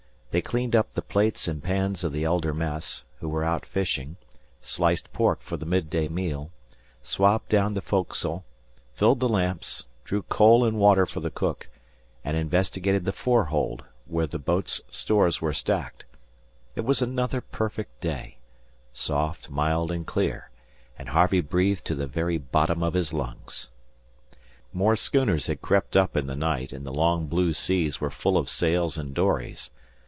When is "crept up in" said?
25.61-26.27